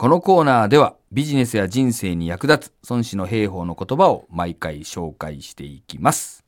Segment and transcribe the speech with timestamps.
[0.00, 6.42] このコーナーではビジネスや人生に役立つ孫子の兵法の言葉を毎回紹介していきます。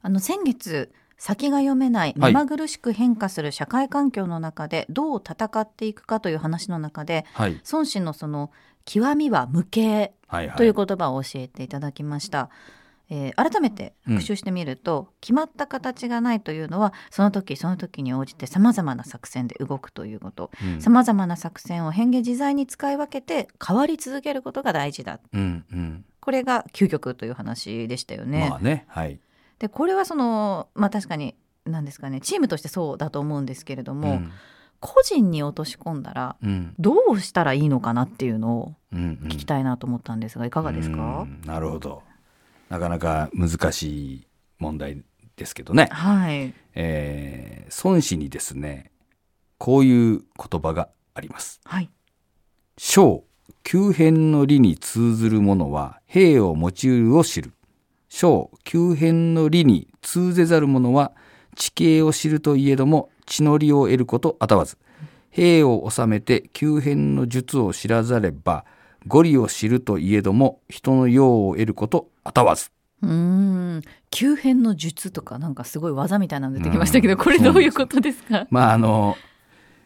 [0.00, 7.60] あの先月先が読めないはい目まぐるしく変化する社会環境の中でどう戦っていくかという話の中ではい。
[7.70, 8.50] 孫子のその
[8.86, 10.56] 極みは無形はいはい。
[10.56, 12.48] という言葉を教えていただきました。
[13.08, 26.04] えー改めて復習してみると、決まった形がないというのはその時その時に応じてさまざまな作戦で動くということうんさまざまな作戦を変化自在に使い分けて変わり続けることが大事だうんうん。
[26.20, 28.48] これが究極という話でしたよね。
[28.50, 28.84] まあね。
[28.88, 29.20] はい。
[29.60, 34.32] でこれはそのまあ確かに何ですかねチームとしてそうだと思うんですけれども、うん
[34.78, 36.74] 個人に落とし込んだらうん。
[36.78, 42.02] どうしたらいいのかなっていうのをうんうん聞きたいなと思ったんですがいかがですか、うんなるほど。
[42.68, 44.26] なかなか難しい
[44.58, 45.02] 問題
[45.36, 45.88] ですけどね。
[45.90, 46.52] はい。
[46.74, 48.92] えー孫子にですね、
[49.58, 51.60] こういう言葉があります。
[51.64, 51.90] はい。
[52.76, 53.24] 小、
[53.64, 57.52] 急変の理に通ずる者は、兵を持ちうるを知る。
[58.08, 61.12] 小、急変の理に通ぜざる者は、
[61.56, 64.78] 地形を知るといえども、地の利を得ることあたわず。
[65.30, 68.64] 兵を治めて急変の術を知らざれば、
[69.06, 72.70] 語理を知るといえども、人の用を得ることあたわず。
[73.02, 73.10] うー
[73.78, 73.82] ん。
[74.10, 78.46] 急変の術とかなんかすごい技みたいなの出てきましたけど、うんこれどういうことですか？
[78.50, 79.16] まあ、あの、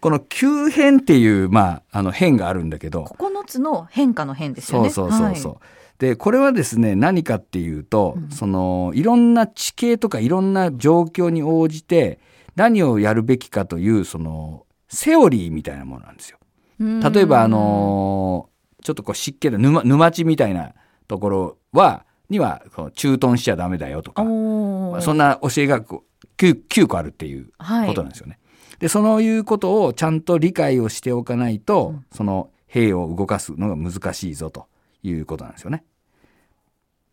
[0.01, 4.91] この急変っていう、まあ、あの変があるんだけど、9つの変化の変ですよね。
[4.91, 5.57] そうそうそうそう。
[5.99, 12.21] で、これはですね、何かっていうと、うんその、いろんな地形とかいろんな状況に応じて、
[12.57, 16.39] 何をやるべきかという、その、セオリーみたいなものなんですよ。
[16.39, 18.50] はい例えば、あ、のー
[18.83, 20.73] ちょっとこう湿気の沼、沼地みたいな
[21.09, 22.63] ところは、には、
[22.95, 28.39] 駐屯しちゃダメだよとか、そんな教えがこう 9, 9個あるっていうはいことなんですよね。
[28.79, 34.69] で、そのいうことをちゃんと理解をしておかないと、うんその兵を動かすのが難しいぞと
[35.03, 35.85] いうことなんですよね。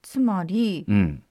[0.03, 1.23] つまり、うん。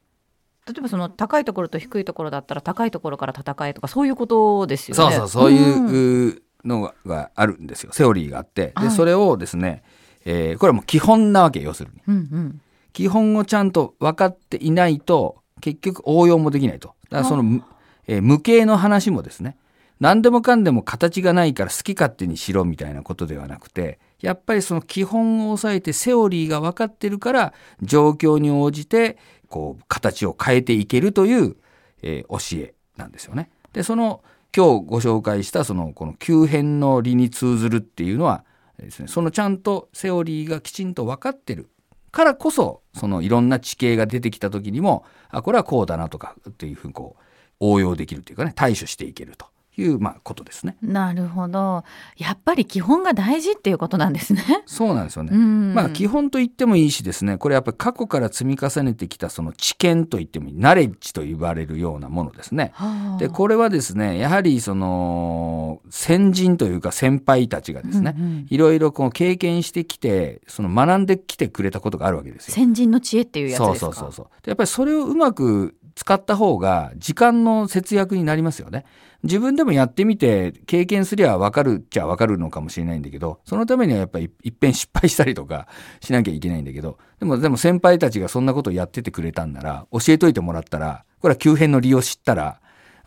[0.67, 5.15] 例えばその高いところと低いところだったら高いところから戦えとかそういうことですよね。
[5.15, 7.93] そうそう、そうんいうのがあるんですよ。
[7.93, 8.67] セオリーがあって。
[8.67, 9.85] で、はいそれをですね、
[10.27, 12.03] えーこれはもう基本なわけよ、要するに。
[12.07, 12.61] うんうん。
[12.93, 16.95] 基本をちゃんと分かっていないと、結局応用もできないと。
[17.11, 17.63] だからその、む
[18.09, 19.57] えー無形の話もですね、
[20.01, 29.17] 何でもかんでも形がないから好き勝手にしろみたいなことではなくて、やっぱりその基本を押さえてセオリーが分かってるから、状況に応じて、
[29.49, 31.57] こう、形を変えていけるという、
[32.03, 33.51] えー教えなんですよね。
[33.73, 34.23] で、その、
[34.57, 38.45] 今日ご紹介したその、この急変の理に通ずるっていうのは
[38.85, 41.71] ですね、そのちゃんとセオリーがきちんと分かってる
[42.11, 47.23] からこそ、そのいろんな地形が出てきた時にも、あ、これはこうだなとかっていうふうにこう、
[47.61, 49.47] 応用できるというかね、対処していけると。
[49.79, 50.77] いう、まあ、ことですね。
[50.83, 51.85] なるほど。
[52.17, 54.43] やっぱり基本が大事っていうことなんですね。
[54.67, 55.31] そうなんですよね。
[55.33, 62.73] うんまあ基本と言ってもいいしですね、これやっぱり過去から積み重ねてきたその知見と言ってもいい、ナレッジと言われるようなものですね。
[62.75, 72.55] はあで、これはですね、やはりその、先人というか先輩たちがですね、うんうんいろいろこう経験してきて、その学んできてくれたことがあるわけですよ。
[72.55, 73.93] 先人の知恵っていうやつそうですか？
[73.93, 74.27] そうそうそう。
[74.43, 78.85] でやっぱりそれをうまく使った方が時間の節約になりますよね。
[79.23, 85.67] 自分でもやってみて経験すりゃ分かるっちゃ分かるのかもしれないんだけど、そのためにはやっぱりいっぺん失敗したりとか
[86.01, 92.61] しなきゃいけないんだけど、でもでも先輩たちがそんなことをやっててくれたんなら、教えといてもらったら、これは急変の利用知ったら、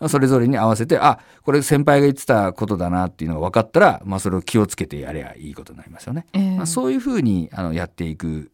[0.08, 6.26] それぞれに合わせて、あ、これ先輩が言ってたことだなっていうのが分かったら、まあそれを気をつけてやればいいことになりますよね。
[6.34, 8.52] ええまあ、そういうふうにあのやっていく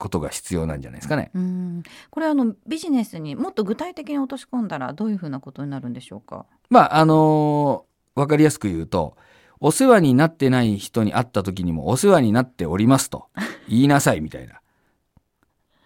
[0.00, 1.30] ことが必要なんじゃないですかね。
[1.34, 6.46] うんこれあのビジネスにもっと具体的に落とし込んだらどういうふうなことになるんでしょうか？
[6.70, 7.90] まあ、あのー
[8.20, 9.16] わかりやすく言うと、
[9.60, 13.28] お世話になってない人に会った時にもお世話になっておりますと
[13.68, 14.60] 言いなさいみたいな。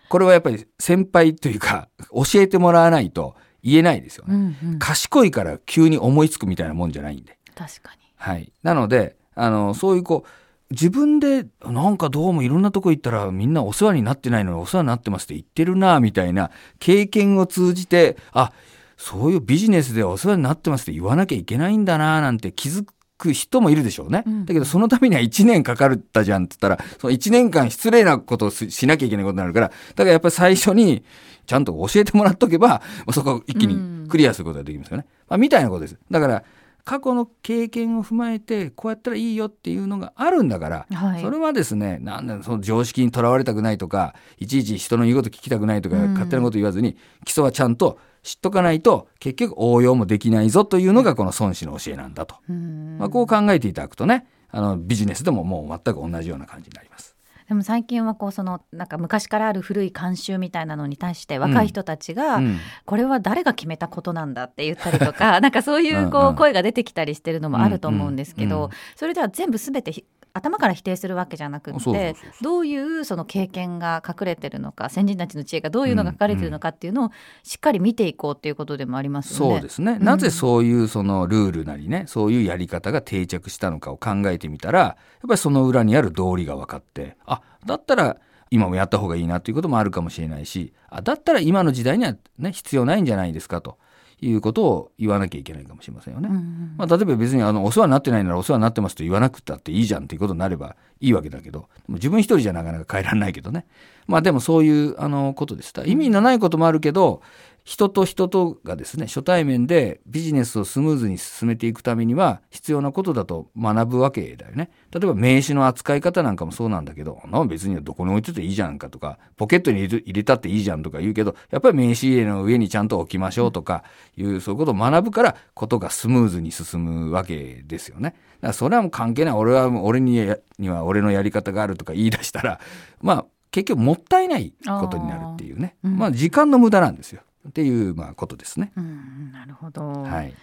[0.08, 4.34] これはやっぱり先輩というか 教えてもらわないと言えないですよね。
[4.36, 7.38] んうん賢いから急に思いつくみたいなもんじゃないんで。
[7.54, 8.00] 確かに。
[8.16, 8.52] はい。
[8.62, 10.28] なので、あの、そういうこう、
[10.74, 18.52] 自分でなんかどうもいろんなとこ行ったらみんなお世話になってないのにお世話になってますって言ってるなみたいな経験を通じてあ
[18.96, 22.84] そういうビジネスでお世話になってますって言わなきゃいけないんだななんて気づ
[23.18, 24.22] く人もいるでしょうね。
[24.26, 31.04] うんだけどそのためには1年かかるったじゃんって言ったらその1年間失礼なことをししなきゃいけないことになるからだからやっぱり最初に
[31.46, 35.06] ちゃんと教えてもらっとけばまあそこを一気にクリアすることができますよね。
[35.28, 35.98] まあ、みたいなことです。
[36.10, 36.44] だから
[36.84, 41.22] 過去の経験を踏まえてこうやったらいいよっていうのがあるんだから、はい。
[41.22, 46.12] それはですねなんだその常識にとらわれたくないとかいちいち人の言うこと聞きたくないとか、うん。
[46.12, 52.98] 勝手なこと言わずに基礎はちゃんと知っとかないと結局応用もできないぞというのがこの孫子の教えなんだと、うん。
[52.98, 57.13] まあ、こう考えていただくとねあのビジネスでももう全く同じような感じになります。
[57.48, 62.58] でも最近はこうそのなんか昔からある古い慣習みたいなのに対して若い人たちが、うん。
[62.86, 70.04] これは誰が決めたことなんだって言ったりとかなんかそういうこう声が出てきたりしてるのもあると思うんですけどそれでは全部全てひ
[70.34, 77.10] 頭から否定するわけじゃなくてどういうその経験が隠れてるのか先人たちの知恵がどういうのが書かれてるのかっていうのを
[77.44, 79.54] しっかり見ていこうっていうことでもありますよね。
[79.54, 80.04] そうですね、うん。
[80.04, 84.96] なぜそういうそのルールなりねそういうやり方が定着したのかを考えてみたらやっ
[85.28, 88.16] ぱりその裏にある道理が分かってあだったら
[88.50, 93.78] 今もやった方がいいなということもあるかもしれないしあだったら今の時代には、ね、必要ないんじゃないですかと
[94.20, 96.28] いうことを言わなきゃいけないかもしれませんよね。
[96.30, 103.66] うんうんまあ、例えば別にあのお世話になってないならお世話になってますと言わなくたっていいじゃんっていうことになればいいわけだけど自分一人じゃなかなか変えられないけどね。
[104.06, 107.22] まあでもそういうあのことですだから意味のないこともあるけど
[107.64, 114.70] 人と人とがですね初対面でビジネスをスムーズに進めていくためには必要なことだと学ぶわけだよね。
[114.90, 123.82] 例えば名刺の扱い方なんかもそうなんだけどな別にどこに置いてていいじゃんかとかポケットに入れたっていいじゃんとか言うけどやっぱり名刺入れの上にちゃんと置きましょうとか
[124.18, 128.10] いうそういうことを学ぶからことがスムーズに進むわけですよね。
[128.10, 129.34] だからそれはもう関係ない。
[129.34, 132.60] 俺は俺にには俺のやり方があるとか言い出したら
[133.00, 135.76] まあ結局もったいないことになるっていうね。
[135.82, 135.96] うん。
[135.96, 138.72] まあ時間の無駄なんですよっていうまあことですね。
[138.76, 140.34] うんなるほど、はい、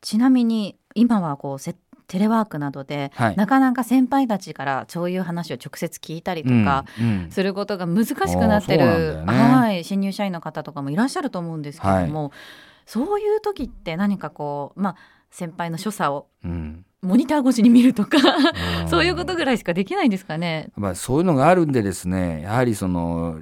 [0.00, 1.74] ちなみに今はこうせ
[2.10, 3.36] テレワークなどで、はい。
[3.36, 7.30] なかなか先輩たちからそういう話を直接聞いたりとか、うんうん。
[7.30, 9.32] することが難しくなってあーそうなんだる、よね。
[9.32, 12.32] はい、新入社員の方とかもいらっしゃると思うんですけども、
[12.84, 14.96] そういう時って何かこうまあ
[15.30, 16.84] 先輩の所作をうん。
[17.00, 18.18] モニター越しに見るとか
[18.82, 18.88] うん。
[18.88, 20.70] そういうことぐらいしかできないんですかね。
[20.74, 23.40] まあ、そういうのがあるんでですねやはりその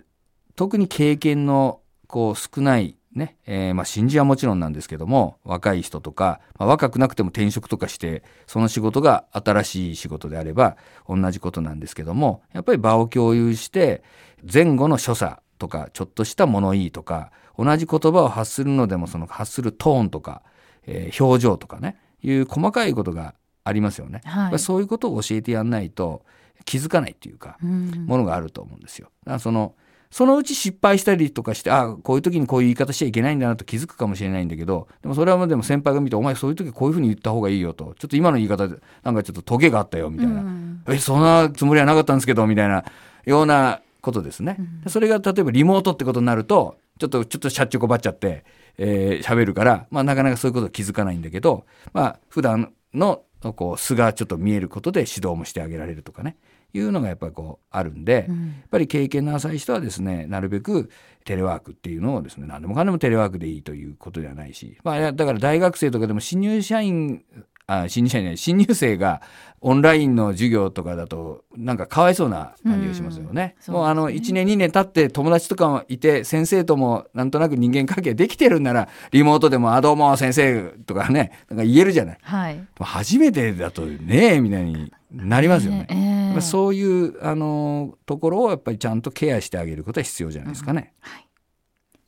[0.56, 10.76] 特に経験のこう少ないね、えーまあ新人はもちろんなんですけども若い人とか、まあ、若くなくても転職とかしてその仕事が新しい仕事であれば
[11.08, 14.02] 同じことなんですけどもやっぱり場を共有して
[14.50, 20.42] 前後の所作とかちょっとした物言いとか同じ言葉を発するのでもその発するトーンとか、
[20.86, 23.34] えー表情とかねいう細かいことが
[23.64, 24.22] ありますよね。
[24.24, 26.24] はいそういうことを教えてやんないと
[26.64, 29.10] 気づかないっていうかうんものがあると思うんですよ。
[29.24, 29.74] だからその
[30.10, 40.82] そのうち失敗したりとかしてあこういう時にこういう言い方しちゃいけないんだなと気づくかもしれないんだけどでもそれはでも先輩が見てお前そういう時こういうふうに言った方がいいよとちょっと今の言い方でなんかちょっとトゲがあったよみたいな、うん。
[40.88, 42.84] えそんなつもりはなかったんですけどみたいな
[43.26, 44.56] ようなことですね。
[44.58, 44.90] うん。
[44.90, 48.44] それが例えばリモートってことになるとちょっとちょっとしゃっちょこばっちゃって
[48.78, 53.25] えー喋、るから、まあ、なかなかそういうこと気づかないんだけど、まあ普段の
[53.56, 56.37] こう素がちょっと見えることで指導もしてあげられるとかね
[56.74, 60.90] いうのがやっぱりこうあるんで、やっうんぱり経験の浅い人はですねなるべく
[61.24, 67.22] テレワークっていうのをですね何でもかんでもテレワークでいいということではないし、まあ、だから大学生とかでも新入社員
[67.70, 69.20] あ新入社員じゃない新入生が
[69.60, 73.56] オンラインの授業とかだとなんかかわいそうな感じがしますよね。
[73.66, 82.18] うんもうあの1年2年経って友達とかもいて先生ともなんとなく人間関係できてるんならリモートでも「あどうも先生」とかねなんか言えるじゃない。
[82.22, 85.86] はい初めてだとねえみたいになりますよね。
[85.90, 90.92] ええやっぱそういうあのところをやっぱりちゃんとケアしてあげることは必要じゃないですかね。
[91.00, 91.28] はい、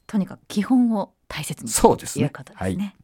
[0.06, 2.28] とにかく基本を大切にそうですね。
[2.28, 2.94] ということですね。